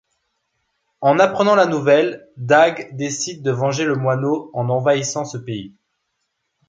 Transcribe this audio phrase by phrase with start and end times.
[1.01, 5.75] En apprenant la nouvelle, Dag décide de venger le moineau en envahissant ce pays.